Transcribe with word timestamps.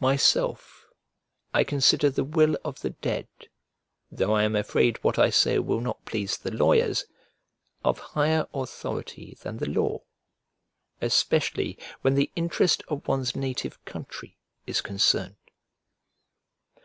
Myself, 0.00 0.86
I 1.54 1.62
consider 1.62 2.10
the 2.10 2.24
will 2.24 2.58
of 2.64 2.80
the 2.80 2.90
dead 2.90 3.28
(though 4.10 4.32
I 4.32 4.42
am 4.42 4.56
afraid 4.56 4.98
what 5.04 5.20
I 5.20 5.30
say 5.30 5.56
will 5.60 5.80
not 5.80 6.04
please 6.04 6.36
the 6.36 6.50
lawyers) 6.50 7.04
of 7.84 8.00
higher 8.18 8.48
authority 8.52 9.38
than 9.40 9.58
the 9.58 9.68
law, 9.68 10.00
especially 11.00 11.78
when 12.00 12.14
the 12.16 12.32
interest 12.34 12.82
of 12.88 13.06
one's 13.06 13.36
native 13.36 13.84
country 13.84 14.36
is 14.66 14.80
concerned. 14.80 15.36